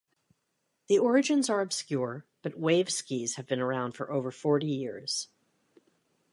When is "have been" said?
3.35-3.59